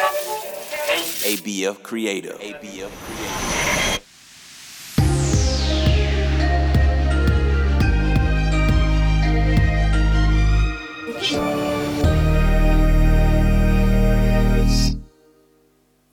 ABF 0.00 1.82
Creative. 1.82 2.38
ABF 2.40 2.90
Creative. 3.04 3.60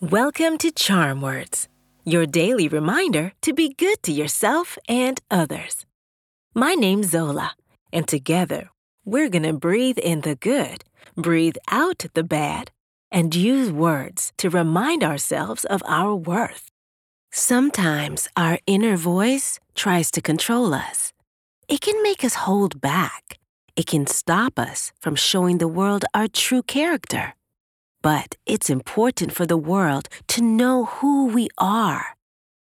Welcome 0.00 0.58
to 0.58 0.72
Charm 0.72 1.20
Words, 1.20 1.68
your 2.04 2.26
daily 2.26 2.66
reminder 2.66 3.32
to 3.42 3.52
be 3.52 3.72
good 3.72 4.02
to 4.02 4.12
yourself 4.12 4.76
and 4.88 5.20
others. 5.30 5.86
My 6.54 6.74
name's 6.74 7.10
Zola, 7.10 7.52
and 7.92 8.08
together 8.08 8.70
we're 9.04 9.28
going 9.28 9.44
to 9.44 9.52
breathe 9.52 9.98
in 9.98 10.22
the 10.22 10.34
good, 10.34 10.82
breathe 11.16 11.56
out 11.70 12.04
the 12.14 12.24
bad, 12.24 12.72
and 13.16 13.34
use 13.34 13.72
words 13.72 14.30
to 14.36 14.50
remind 14.50 15.02
ourselves 15.02 15.64
of 15.64 15.82
our 15.86 16.14
worth. 16.14 16.70
Sometimes 17.32 18.28
our 18.36 18.58
inner 18.66 18.94
voice 18.94 19.58
tries 19.74 20.10
to 20.10 20.20
control 20.20 20.74
us. 20.74 21.14
It 21.66 21.80
can 21.80 22.02
make 22.02 22.22
us 22.22 22.34
hold 22.44 22.78
back. 22.78 23.38
It 23.74 23.86
can 23.86 24.06
stop 24.06 24.58
us 24.58 24.92
from 25.00 25.14
showing 25.14 25.56
the 25.56 25.66
world 25.78 26.04
our 26.12 26.28
true 26.28 26.62
character. 26.62 27.34
But 28.02 28.34
it's 28.44 28.68
important 28.68 29.32
for 29.32 29.46
the 29.46 29.56
world 29.72 30.10
to 30.28 30.42
know 30.42 30.84
who 30.84 31.28
we 31.28 31.48
are. 31.56 32.18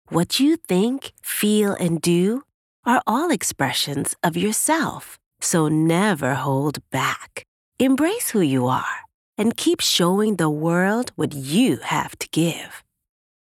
What 0.09 0.39
you 0.39 0.57
think, 0.57 1.13
feel, 1.21 1.73
and 1.73 2.01
do 2.01 2.45
are 2.83 3.03
all 3.05 3.29
expressions 3.29 4.15
of 4.23 4.35
yourself. 4.35 5.19
So 5.39 5.67
never 5.67 6.33
hold 6.33 6.79
back. 6.89 7.45
Embrace 7.77 8.31
who 8.31 8.41
you 8.41 8.65
are 8.65 9.10
and 9.37 9.57
keep 9.57 9.79
showing 9.79 10.35
the 10.35 10.49
world 10.49 11.11
what 11.15 11.33
you 11.33 11.77
have 11.77 12.17
to 12.19 12.29
give. 12.29 12.83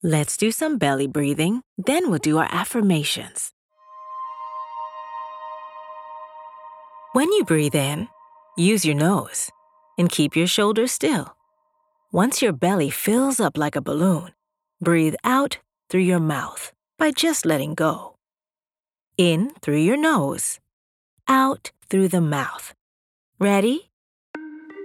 Let's 0.03 0.37
do 0.37 0.51
some 0.51 0.79
belly 0.79 1.07
breathing, 1.07 1.63
then 1.79 2.11
we'll 2.11 2.19
do 2.19 2.39
our 2.39 2.49
affirmations. 2.51 3.53
When 7.15 7.33
you 7.33 7.45
breathe 7.45 7.75
in, 7.75 8.09
use 8.57 8.85
your 8.85 8.97
nose 8.97 9.51
and 9.97 10.11
keep 10.11 10.37
your 10.37 10.47
shoulders 10.47 10.93
still. 10.93 11.37
Once 12.13 12.43
your 12.43 12.53
belly 12.53 12.91
fills 12.91 13.41
up 13.41 13.57
like 13.57 13.77
a 13.77 13.81
balloon, 13.81 14.33
breathe 14.81 15.15
out 15.25 15.59
through 15.89 16.01
your 16.03 16.21
mouth 16.21 16.73
by 16.99 17.11
just 17.11 17.47
letting 17.47 17.75
go. 17.75 18.17
In 19.17 19.51
through 19.63 19.79
your 19.79 19.97
nose, 19.97 20.59
out 21.29 21.71
through 21.89 22.09
the 22.09 22.21
mouth. 22.21 22.75
Ready? 23.39 23.91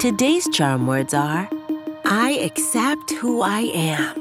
Today's 0.00 0.48
charm 0.48 0.86
words 0.86 1.12
are 1.12 1.46
I 2.06 2.30
accept 2.42 3.10
who 3.10 3.42
I 3.42 3.70
am. 3.74 4.16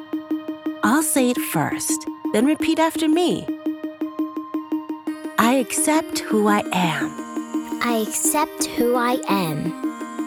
I'll 0.84 1.02
say 1.02 1.30
it 1.30 1.38
first, 1.38 2.06
then 2.34 2.46
repeat 2.46 2.80
after 2.80 3.08
me. 3.08 3.48
I 5.38 5.54
accept 5.54 6.20
who 6.20 6.50
I 6.50 6.64
am. 6.74 7.10
I 7.82 8.04
accept 8.06 8.66
who 8.66 8.98
I 8.98 9.22
am. 9.30 9.72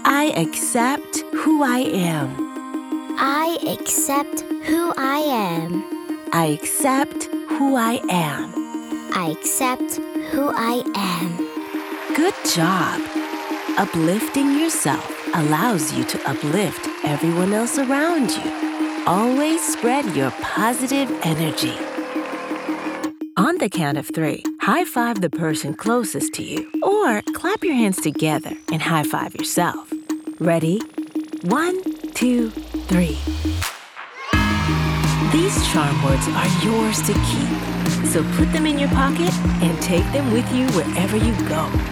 I 0.07 0.33
accept 0.35 1.19
who 1.35 1.63
I 1.63 1.81
am. 1.81 2.35
I 3.19 3.59
accept 3.69 4.41
who 4.65 4.95
I 4.97 5.19
am. 5.19 6.29
I 6.33 6.47
accept 6.47 7.25
who 7.51 7.77
I 7.77 8.01
am. 8.09 8.55
I 9.15 9.37
accept 9.39 9.97
who 10.31 10.51
I 10.57 10.83
am. 10.97 12.17
Good 12.17 12.35
job. 12.55 13.03
Uplifting 13.77 14.59
yourself 14.59 15.22
allows 15.35 15.93
you 15.93 16.05
to 16.05 16.31
uplift 16.31 16.89
everyone 17.05 17.53
else 17.53 17.79
around 17.79 18.31
you. 18.31 19.05
Always 19.07 19.61
spread 19.63 20.15
your 20.15 20.31
positive 20.43 21.11
energy. 21.23 21.75
On 23.37 23.57
the 23.59 23.69
count 23.69 23.99
of 23.99 24.07
three, 24.09 24.45
high 24.61 24.85
five 24.85 25.21
the 25.21 25.31
person 25.31 25.75
closest 25.75 26.35
to 26.35 26.43
you, 26.43 26.71
or 26.83 27.23
clap 27.35 27.65
your 27.65 27.75
hands 27.75 28.01
together 28.01 28.53
and 28.71 28.83
high 28.83 29.05
five 29.05 29.35
yourself. 29.35 29.93
Ready? 30.39 30.81
One, 31.43 31.83
two, 32.13 32.51
three. 32.51 33.19
These 35.33 35.67
charm 35.73 36.03
words 36.05 36.29
are 36.29 36.65
yours 36.65 37.01
to 37.03 37.15
keep, 37.15 38.07
so 38.07 38.23
put 38.37 38.53
them 38.53 38.67
in 38.67 38.79
your 38.79 38.91
pocket 38.91 39.33
and 39.63 39.81
take 39.81 40.05
them 40.13 40.31
with 40.33 40.51
you 40.53 40.67
wherever 40.73 41.17
you 41.17 41.35
go. 41.49 41.92